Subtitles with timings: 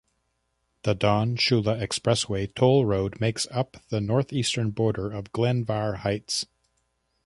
[0.81, 6.47] The Don Shula Expressway Toll Road makes up the northeastern border of Glenvar Heights.